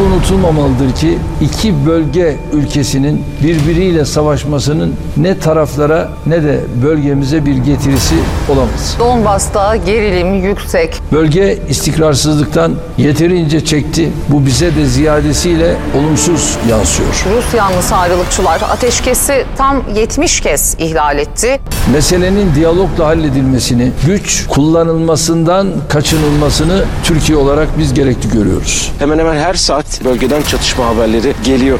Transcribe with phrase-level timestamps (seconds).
[0.00, 8.14] Şu unutulmamalıdır ki iki bölge ülkesinin birbiriyle savaşmasının ne taraflara ne de bölgemize bir getirisi
[8.48, 8.96] olamaz.
[8.98, 11.02] Donbas'ta gerilim yüksek.
[11.12, 14.10] Bölge istikrarsızlıktan yeterince çekti.
[14.28, 17.08] Bu bize de ziyadesiyle olumsuz yansıyor.
[17.36, 21.60] Rus yanlısı ayrılıkçılar ateşkesi tam 70 kez ihlal etti.
[21.92, 28.92] Meselenin diyalogla halledilmesini, güç kullanılmasından kaçınılmasını Türkiye olarak biz gerekli görüyoruz.
[28.98, 31.78] Hemen hemen her saat bölgeden çatışma haberleri geliyor.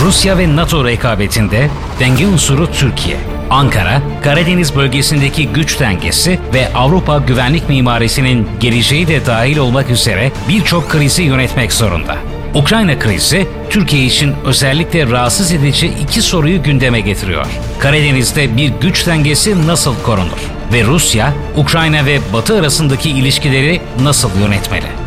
[0.00, 3.16] Rusya ve NATO rekabetinde denge unsuru Türkiye.
[3.50, 10.88] Ankara, Karadeniz bölgesindeki güç dengesi ve Avrupa güvenlik mimarisinin geleceği de dahil olmak üzere birçok
[10.88, 12.16] krizi yönetmek zorunda.
[12.54, 17.46] Ukrayna krizi Türkiye için özellikle rahatsız edici iki soruyu gündeme getiriyor.
[17.78, 20.38] Karadeniz'de bir güç dengesi nasıl korunur?
[20.72, 24.97] Ve Rusya, Ukrayna ve Batı arasındaki ilişkileri nasıl yönetmeli?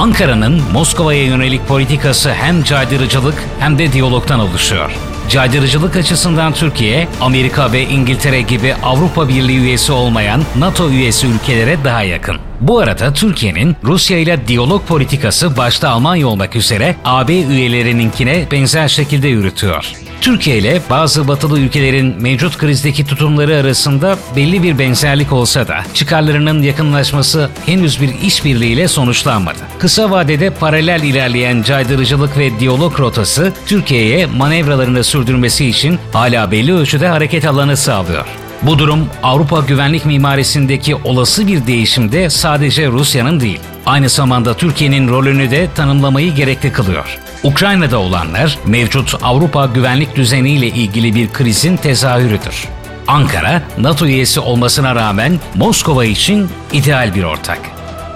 [0.00, 4.90] Ankara'nın Moskova'ya yönelik politikası hem caydırıcılık hem de diyalogtan oluşuyor.
[5.28, 12.02] Caydırıcılık açısından Türkiye, Amerika ve İngiltere gibi Avrupa Birliği üyesi olmayan NATO üyesi ülkelere daha
[12.02, 12.49] yakın.
[12.60, 19.28] Bu arada Türkiye'nin Rusya ile diyalog politikası başta Almanya olmak üzere AB üyelerininkine benzer şekilde
[19.28, 19.92] yürütüyor.
[20.20, 26.62] Türkiye ile bazı batılı ülkelerin mevcut krizdeki tutumları arasında belli bir benzerlik olsa da çıkarlarının
[26.62, 29.58] yakınlaşması henüz bir işbirliğiyle sonuçlanmadı.
[29.78, 37.08] Kısa vadede paralel ilerleyen caydırıcılık ve diyalog rotası Türkiye'ye manevralarını sürdürmesi için hala belli ölçüde
[37.08, 38.26] hareket alanı sağlıyor.
[38.62, 45.50] Bu durum Avrupa güvenlik mimarisindeki olası bir değişimde sadece Rusya'nın değil, aynı zamanda Türkiye'nin rolünü
[45.50, 47.18] de tanımlamayı gerekli kılıyor.
[47.42, 52.68] Ukrayna'da olanlar mevcut Avrupa güvenlik düzeniyle ilgili bir krizin tezahürüdür.
[53.08, 57.60] Ankara, NATO üyesi olmasına rağmen Moskova için ideal bir ortak.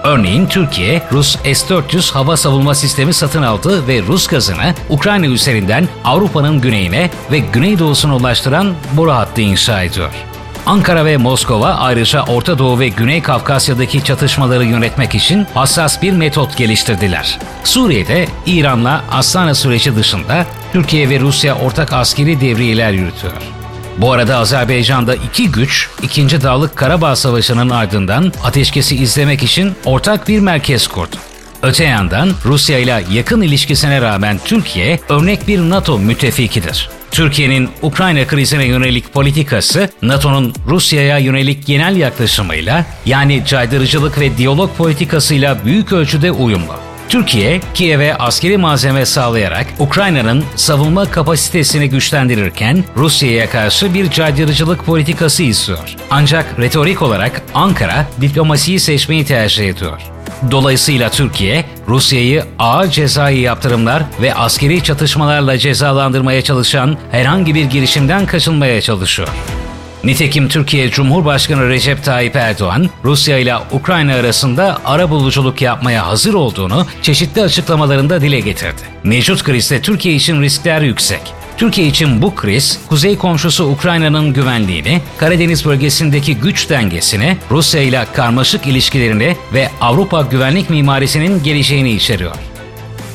[0.03, 6.61] Örneğin Türkiye, Rus S-400 hava savunma sistemi satın aldı ve Rus gazını Ukrayna üzerinden Avrupa'nın
[6.61, 10.34] güneyine ve güneydoğusuna ulaştıran boru hattı inşa ediyor.
[10.65, 16.57] Ankara ve Moskova ayrıca Orta Doğu ve Güney Kafkasya'daki çatışmaları yönetmek için hassas bir metot
[16.57, 17.39] geliştirdiler.
[17.63, 23.33] Suriye'de İran'la Astana süreci dışında Türkiye ve Rusya ortak askeri devriyeler yürütüyor.
[23.97, 26.41] Bu arada Azerbaycan'da iki güç, 2.
[26.41, 31.15] Dağlık Karabağ Savaşı'nın ardından ateşkesi izlemek için ortak bir merkez kurdu.
[31.63, 36.89] Öte yandan Rusya ile yakın ilişkisine rağmen Türkiye örnek bir NATO müttefikidir.
[37.15, 45.65] Türkiye'nin Ukrayna krizine yönelik politikası NATO'nun Rusya'ya yönelik genel yaklaşımıyla yani caydırıcılık ve diyalog politikasıyla
[45.65, 46.73] büyük ölçüde uyumlu.
[47.09, 55.95] Türkiye, Kiev'e askeri malzeme sağlayarak Ukrayna'nın savunma kapasitesini güçlendirirken Rusya'ya karşı bir caydırıcılık politikası istiyor.
[56.09, 60.14] Ancak retorik olarak Ankara diplomasiyi seçmeyi tercih ediyor.
[60.51, 68.81] Dolayısıyla Türkiye, Rusya'yı ağır cezai yaptırımlar ve askeri çatışmalarla cezalandırmaya çalışan herhangi bir girişimden kaçınmaya
[68.81, 69.29] çalışıyor.
[70.03, 76.87] Nitekim Türkiye Cumhurbaşkanı Recep Tayyip Erdoğan, Rusya ile Ukrayna arasında ara buluculuk yapmaya hazır olduğunu
[77.01, 78.81] çeşitli açıklamalarında dile getirdi.
[79.03, 81.21] Mevcut krizde Türkiye için riskler yüksek.
[81.57, 88.67] Türkiye için bu kriz, kuzey komşusu Ukrayna'nın güvenliğini, Karadeniz bölgesindeki güç dengesini, Rusya ile karmaşık
[88.67, 92.35] ilişkilerini ve Avrupa güvenlik mimarisinin geleceğini içeriyor.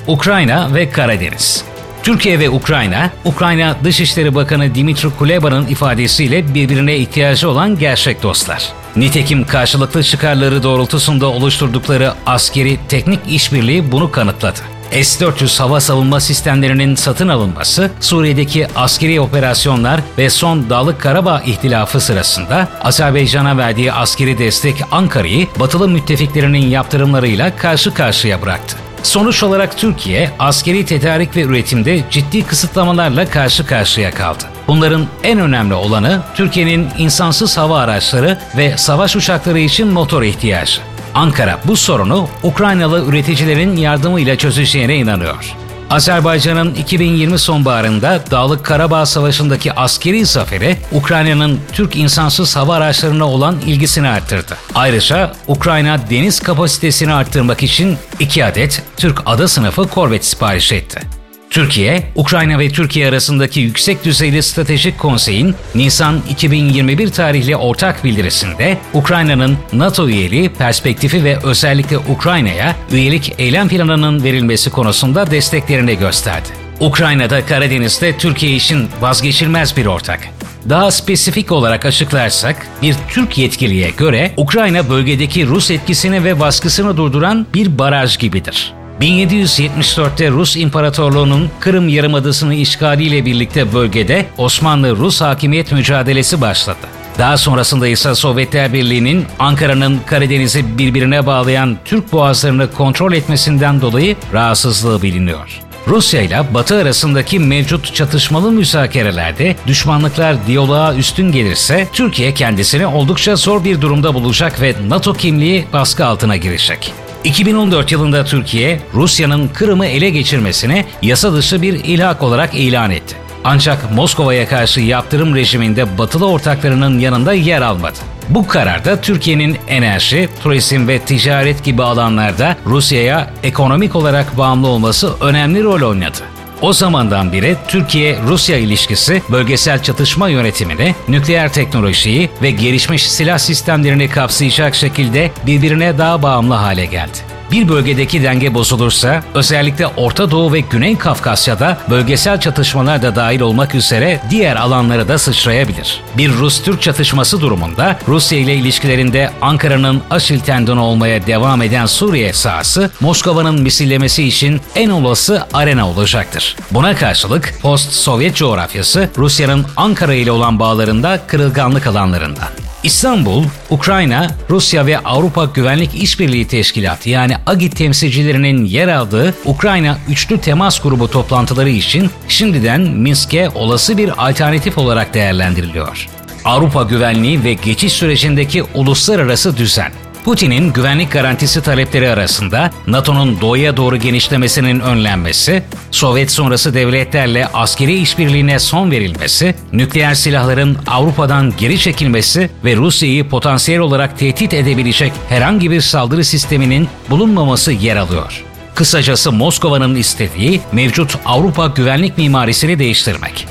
[0.06, 1.65] Ukrayna ve Karadeniz
[2.03, 8.73] Türkiye ve Ukrayna, Ukrayna Dışişleri Bakanı Dimitri Kuleba'nın ifadesiyle birbirine ihtiyacı olan gerçek dostlar.
[8.97, 14.61] Nitekim karşılıklı çıkarları doğrultusunda oluşturdukları askeri teknik işbirliği bunu kanıtladı.
[14.93, 22.69] S-400 hava savunma sistemlerinin satın alınması, Suriye'deki askeri operasyonlar ve son Dağlık Karabağ ihtilafı sırasında
[22.81, 28.77] Azerbaycan'a verdiği askeri destek Ankara'yı batılı müttefiklerinin yaptırımlarıyla karşı karşıya bıraktı.
[29.03, 34.45] Sonuç olarak Türkiye askeri tedarik ve üretimde ciddi kısıtlamalarla karşı karşıya kaldı.
[34.69, 40.81] Bunların en önemli olanı Türkiye'nin insansız hava araçları ve savaş uçakları için motor ihtiyacı.
[41.15, 45.56] Ankara bu sorunu Ukraynalı üreticilerin yardımıyla çözeceğine inanıyor.
[45.90, 54.08] Azerbaycan'ın 2020 sonbaharında Dağlık Karabağ Savaşı'ndaki askeri zaferi Ukrayna'nın Türk insansız hava araçlarına olan ilgisini
[54.08, 54.56] arttırdı.
[54.75, 61.19] Ayrıca Ukrayna deniz kapasitesini arttırmak için iki adet Türk ada sınıfı korvet sipariş etti.
[61.50, 69.56] Türkiye, Ukrayna ve Türkiye arasındaki yüksek düzeyli stratejik konseyin Nisan 2021 tarihli ortak bildirisinde Ukrayna'nın
[69.73, 76.49] NATO üyeliği perspektifi ve özellikle Ukrayna'ya üyelik eylem planının verilmesi konusunda desteklerini gösterdi.
[76.81, 80.29] Ukrayna'da Karadeniz'de Türkiye için vazgeçilmez bir ortak.
[80.69, 87.47] Daha spesifik olarak açıklarsak, bir Türk yetkiliye göre Ukrayna bölgedeki Rus etkisini ve baskısını durduran
[87.55, 88.80] bir baraj gibidir.
[89.00, 96.87] 1774'te Rus İmparatorluğu'nun Kırım Yarımadası'nı işgaliyle birlikte bölgede Osmanlı-Rus hakimiyet mücadelesi başladı.
[97.19, 105.02] Daha sonrasında ise Sovyetler Birliği'nin Ankara'nın Karadeniz'i birbirine bağlayan Türk boğazlarını kontrol etmesinden dolayı rahatsızlığı
[105.02, 105.61] biliniyor.
[105.88, 113.64] Rusya ile Batı arasındaki mevcut çatışmalı müzakerelerde düşmanlıklar diyaloğa üstün gelirse Türkiye kendisini oldukça zor
[113.64, 116.93] bir durumda bulacak ve NATO kimliği baskı altına girecek.
[117.25, 123.17] 2014 yılında Türkiye, Rusya'nın Kırım'ı ele geçirmesini yasa dışı bir ilhak olarak ilan etti.
[123.44, 127.99] Ancak Moskova'ya karşı yaptırım rejiminde batılı ortaklarının yanında yer almadı.
[128.28, 135.62] Bu kararda Türkiye'nin enerji, turizm ve ticaret gibi alanlarda Rusya'ya ekonomik olarak bağımlı olması önemli
[135.62, 136.19] rol oynadı.
[136.62, 144.75] O zamandan beri Türkiye-Rusya ilişkisi bölgesel çatışma yönetimini, nükleer teknolojiyi ve gelişmiş silah sistemlerini kapsayacak
[144.75, 147.30] şekilde birbirine daha bağımlı hale geldi.
[147.52, 153.75] Bir bölgedeki denge bozulursa özellikle Orta Doğu ve Güney Kafkasya'da bölgesel çatışmalar da dahil olmak
[153.75, 156.00] üzere diğer alanlara da sıçrayabilir.
[156.17, 162.91] Bir Rus-Türk çatışması durumunda Rusya ile ilişkilerinde Ankara'nın aşil tendonu olmaya devam eden Suriye sahası
[163.00, 166.56] Moskova'nın misillemesi için en olası arena olacaktır.
[166.70, 172.69] Buna karşılık post-Sovyet coğrafyası Rusya'nın Ankara ile olan bağlarında kırılganlık alanlarından.
[172.82, 180.41] İstanbul, Ukrayna, Rusya ve Avrupa Güvenlik İşbirliği Teşkilatı yani AGİ temsilcilerinin yer aldığı Ukrayna Üçlü
[180.41, 186.09] Temas Grubu toplantıları için şimdiden Minsk'e olası bir alternatif olarak değerlendiriliyor.
[186.44, 189.93] Avrupa güvenliği ve geçiş sürecindeki uluslararası düzen
[190.25, 198.58] Putin'in güvenlik garantisi talepleri arasında NATO'nun doğuya doğru genişlemesinin önlenmesi, Sovyet sonrası devletlerle askeri işbirliğine
[198.58, 205.81] son verilmesi, nükleer silahların Avrupa'dan geri çekilmesi ve Rusya'yı potansiyel olarak tehdit edebilecek herhangi bir
[205.81, 208.44] saldırı sisteminin bulunmaması yer alıyor.
[208.75, 213.46] Kısacası Moskova'nın istediği mevcut Avrupa güvenlik mimarisini değiştirmek.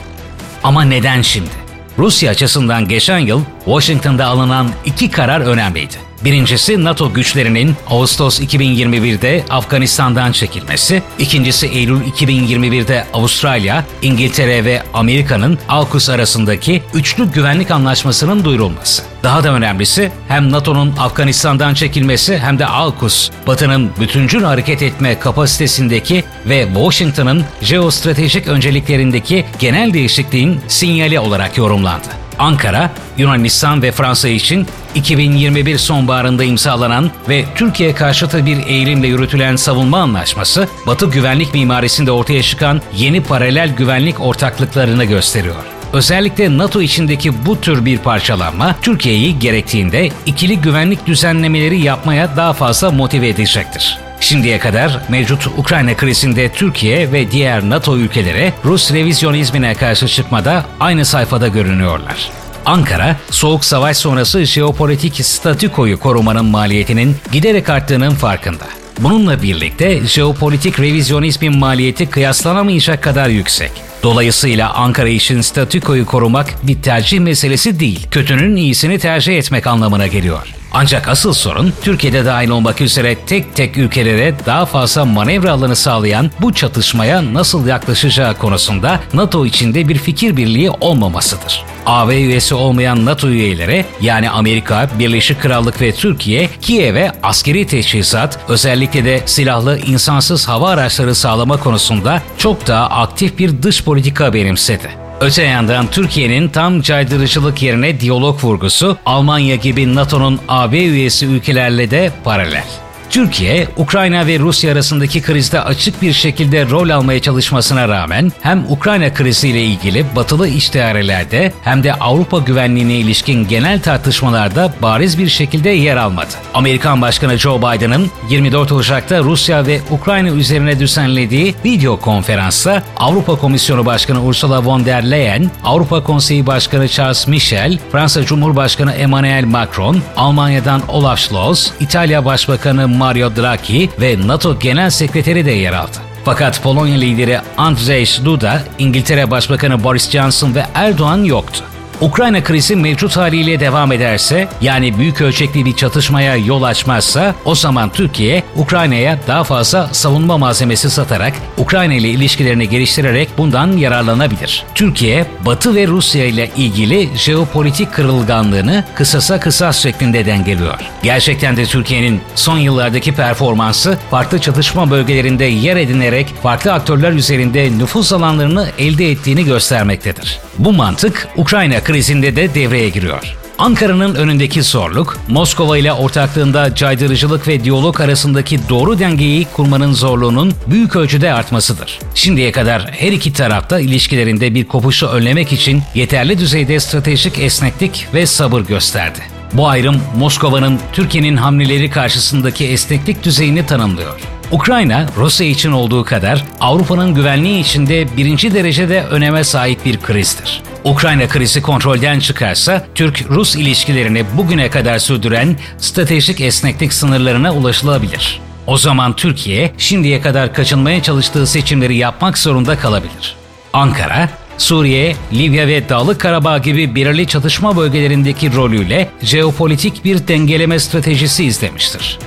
[0.63, 1.58] Ama neden şimdi?
[1.99, 6.09] Rusya açısından geçen yıl Washington'da alınan iki karar önemliydi.
[6.23, 16.09] Birincisi NATO güçlerinin Ağustos 2021'de Afganistan'dan çekilmesi, ikincisi Eylül 2021'de Avustralya, İngiltere ve Amerika'nın AUKUS
[16.09, 19.03] arasındaki üçlü güvenlik anlaşmasının duyurulması.
[19.23, 26.23] Daha da önemlisi hem NATO'nun Afganistan'dan çekilmesi hem de AUKUS, Batı'nın bütüncül hareket etme kapasitesindeki
[26.49, 32.07] ve Washington'ın jeostratejik önceliklerindeki genel değişikliğin sinyali olarak yorumlandı.
[32.39, 39.97] Ankara, Yunanistan ve Fransa için 2021 sonbaharında imzalanan ve Türkiye karşıtı bir eğilimle yürütülen savunma
[39.97, 45.55] anlaşması, Batı güvenlik mimarisinde ortaya çıkan yeni paralel güvenlik ortaklıklarını gösteriyor.
[45.93, 52.91] Özellikle NATO içindeki bu tür bir parçalanma Türkiye'yi gerektiğinde ikili güvenlik düzenlemeleri yapmaya daha fazla
[52.91, 54.08] motive edecektir.
[54.21, 61.05] Şimdiye kadar mevcut Ukrayna krizinde Türkiye ve diğer NATO ülkeleri Rus revizyonizmine karşı çıkmada aynı
[61.05, 62.29] sayfada görünüyorlar.
[62.65, 68.65] Ankara, Soğuk Savaş sonrası jeopolitik statükoyu korumanın maliyetinin giderek arttığının farkında.
[68.99, 73.71] Bununla birlikte jeopolitik revizyonizmin maliyeti kıyaslanamayacak kadar yüksek.
[74.03, 80.53] Dolayısıyla Ankara için statükoyu korumak bir tercih meselesi değil, kötünün iyisini tercih etmek anlamına geliyor.
[80.71, 86.31] Ancak asıl sorun Türkiye'de dahil olmak üzere tek tek ülkelere daha fazla manevra alanı sağlayan
[86.41, 91.65] bu çatışmaya nasıl yaklaşacağı konusunda NATO içinde bir fikir birliği olmamasıdır.
[91.89, 99.05] AB üyesi olmayan NATO üyeleri yani Amerika, Birleşik Krallık ve Türkiye Kiev'e askeri teçhizat, özellikle
[99.05, 104.89] de silahlı insansız hava araçları sağlama konusunda çok daha aktif bir dış politika benimsedi.
[105.21, 112.11] Öte yandan Türkiye'nin tam caydırıcılık yerine diyalog vurgusu Almanya gibi NATO'nun AB üyesi ülkelerle de
[112.23, 112.65] paralel.
[113.09, 119.13] Türkiye, Ukrayna ve Rusya arasındaki krizde açık bir şekilde rol almaya çalışmasına rağmen hem Ukrayna
[119.13, 125.97] kriziyle ilgili batılı iştiharelerde hem de Avrupa güvenliğine ilişkin genel tartışmalarda bariz bir şekilde yer
[125.97, 126.29] almadı.
[126.53, 133.85] Amerikan Başkanı Joe Biden'ın 24 Ocak'ta Rusya ve Ukrayna üzerine düzenlediği video konferansta Avrupa Komisyonu
[133.85, 140.81] Başkanı Ursula von der Leyen, Avrupa Konseyi Başkanı Charles Michel, Fransa Cumhurbaşkanı Emmanuel Macron, Almanya'dan
[140.87, 145.97] Olaf Scholz, İtalya Başbakanı Mario Draghi ve NATO Genel Sekreteri de yer aldı.
[146.25, 151.63] Fakat Polonya lideri Andrzej Duda, İngiltere Başbakanı Boris Johnson ve Erdoğan yoktu.
[152.01, 157.89] Ukrayna krizi mevcut haliyle devam ederse, yani büyük ölçekli bir çatışmaya yol açmazsa, o zaman
[157.89, 164.63] Türkiye, Ukrayna'ya daha fazla savunma malzemesi satarak, Ukrayna ile ilişkilerini geliştirerek bundan yararlanabilir.
[164.75, 170.79] Türkiye, Batı ve Rusya ile ilgili jeopolitik kırılganlığını kısasa kısas şeklinde dengeliyor.
[171.03, 178.13] Gerçekten de Türkiye'nin son yıllardaki performansı farklı çatışma bölgelerinde yer edinerek farklı aktörler üzerinde nüfus
[178.13, 180.39] alanlarını elde ettiğini göstermektedir.
[180.57, 183.35] Bu mantık Ukrayna krizinde de devreye giriyor.
[183.57, 190.95] Ankara'nın önündeki zorluk, Moskova ile ortaklığında caydırıcılık ve diyalog arasındaki doğru dengeyi kurmanın zorluğunun büyük
[190.95, 191.99] ölçüde artmasıdır.
[192.15, 198.25] Şimdiye kadar her iki tarafta ilişkilerinde bir kopuşu önlemek için yeterli düzeyde stratejik esneklik ve
[198.25, 199.19] sabır gösterdi.
[199.53, 204.19] Bu ayrım Moskova'nın Türkiye'nin hamleleri karşısındaki esneklik düzeyini tanımlıyor.
[204.51, 210.61] Ukrayna, Rusya için olduğu kadar Avrupa'nın güvenliği içinde birinci derecede öneme sahip bir krizdir.
[210.83, 218.39] Ukrayna krizi kontrolden çıkarsa Türk-Rus ilişkilerini bugüne kadar sürdüren stratejik esneklik sınırlarına ulaşılabilir.
[218.67, 223.35] O zaman Türkiye şimdiye kadar kaçınmaya çalıştığı seçimleri yapmak zorunda kalabilir.
[223.73, 231.45] Ankara, Suriye, Libya ve Dağlık Karabağ gibi belirli çatışma bölgelerindeki rolüyle jeopolitik bir dengeleme stratejisi
[231.45, 232.19] izlemiştir.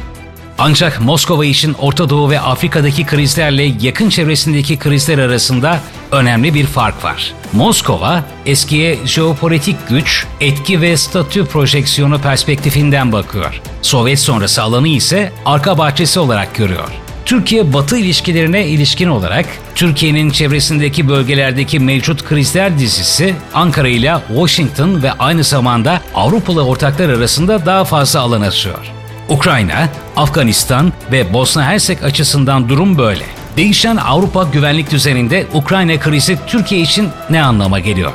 [0.65, 5.81] Ancak Moskova için Orta Doğu ve Afrika'daki krizlerle yakın çevresindeki krizler arasında
[6.13, 7.35] önemli bir fark var.
[7.53, 13.61] Moskova eskiye jeopolitik güç, etki ve statü projeksiyonu perspektifinden bakıyor.
[13.83, 16.89] Sovyet sonrası alanı ise arka bahçesi olarak görüyor.
[17.25, 25.45] Türkiye-Batı ilişkilerine ilişkin olarak Türkiye'nin çevresindeki bölgelerdeki mevcut krizler dizisi Ankara ile Washington ve aynı
[25.45, 29.02] zamanda Avrupalı ortaklar arasında daha fazla alan açıyor.
[29.33, 33.25] Ukrayna, Afganistan ve Bosna Hersek açısından durum böyle.
[33.57, 38.13] Değişen Avrupa güvenlik düzeninde Ukrayna krizi Türkiye için ne anlama geliyor?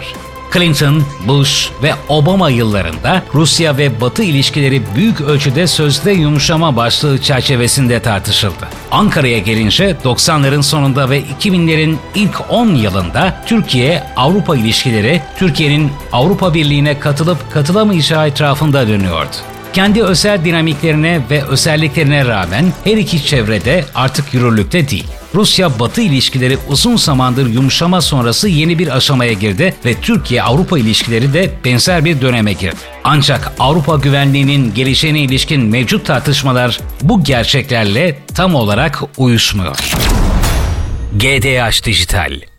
[0.53, 7.99] Clinton, Bush ve Obama yıllarında Rusya ve Batı ilişkileri büyük ölçüde sözde yumuşama başlığı çerçevesinde
[7.99, 8.67] tartışıldı.
[8.91, 17.51] Ankara'ya gelince 90'ların sonunda ve 2000'lerin ilk 10 yılında Türkiye-Avrupa ilişkileri Türkiye'nin Avrupa Birliği'ne katılıp
[17.51, 19.56] katılamayacağı etrafında dönüyordu.
[19.77, 25.07] Kendi özel dinamiklerine ve özelliklerine rağmen her iki çevrede artık yürürlükte değil.
[25.35, 32.05] Rusya-Batı ilişkileri uzun zamandır yumuşama sonrası yeni bir aşamaya girdi ve Türkiye-Avrupa ilişkileri de benzer
[32.05, 32.75] bir döneme girdi.
[33.03, 39.77] Ancak Avrupa güvenliğinin gelişene ilişkin mevcut tartışmalar bu gerçeklerle tam olarak uyuşmuyor.
[41.13, 42.56] GDH Dijital